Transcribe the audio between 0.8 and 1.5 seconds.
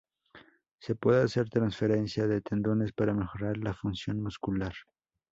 Se puede hacer